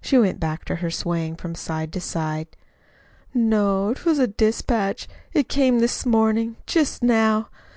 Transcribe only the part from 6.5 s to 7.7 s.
Just now.